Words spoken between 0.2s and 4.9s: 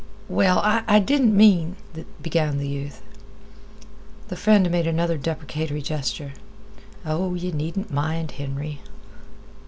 "Well, I didn't mean—" began the youth. The friend made